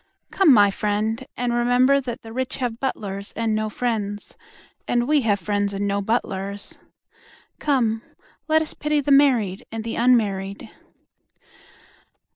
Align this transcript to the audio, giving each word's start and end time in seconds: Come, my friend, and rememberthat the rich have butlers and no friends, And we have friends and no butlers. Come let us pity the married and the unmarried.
Come, 0.31 0.51
my 0.51 0.71
friend, 0.71 1.23
and 1.37 1.53
rememberthat 1.53 2.21
the 2.21 2.33
rich 2.33 2.57
have 2.57 2.79
butlers 2.79 3.33
and 3.35 3.53
no 3.53 3.69
friends, 3.69 4.35
And 4.87 5.07
we 5.07 5.21
have 5.21 5.39
friends 5.39 5.75
and 5.75 5.87
no 5.87 6.01
butlers. 6.01 6.79
Come 7.59 8.01
let 8.47 8.63
us 8.63 8.73
pity 8.73 8.99
the 9.01 9.11
married 9.11 9.63
and 9.71 9.83
the 9.83 9.97
unmarried. 9.97 10.67